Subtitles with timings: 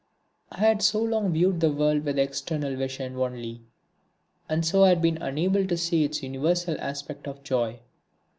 [0.51, 3.61] I had so long viewed the world with external vision only,
[4.49, 7.81] and so had been unable to see its universal aspect of joy.